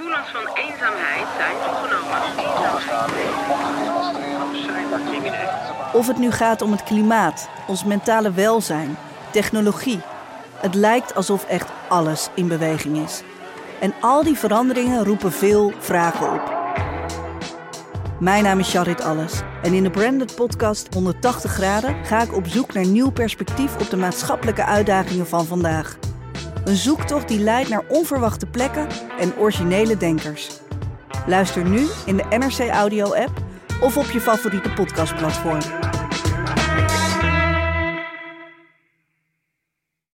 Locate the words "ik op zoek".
22.22-22.72